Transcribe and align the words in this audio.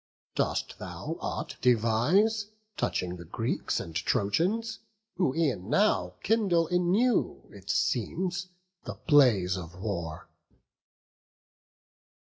dost 0.33 0.79
thou 0.79 1.15
aught 1.19 1.55
devise 1.61 2.47
Touching 2.75 3.17
the 3.17 3.23
Greeks 3.23 3.79
and 3.79 3.95
Trojans? 3.95 4.79
who 5.17 5.35
e'en 5.35 5.69
now 5.69 6.15
Kindle 6.23 6.65
anew, 6.69 7.47
it 7.51 7.69
seems, 7.69 8.47
the 8.83 8.95
blaze 8.95 9.55
of 9.55 9.75
war." 9.79 10.27